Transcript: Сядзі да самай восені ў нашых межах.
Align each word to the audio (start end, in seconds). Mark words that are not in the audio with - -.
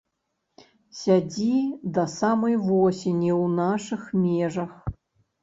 Сядзі 0.99 1.49
да 1.97 2.05
самай 2.15 2.55
восені 2.71 3.31
ў 3.35 3.45
нашых 3.61 4.01
межах. 4.25 4.73